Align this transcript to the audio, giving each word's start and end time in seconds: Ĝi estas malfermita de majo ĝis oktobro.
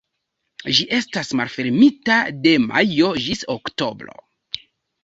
Ĝi 0.77 0.87
estas 0.99 1.29
malfermita 1.41 2.17
de 2.47 2.57
majo 2.67 3.13
ĝis 3.29 3.47
oktobro. 3.59 4.21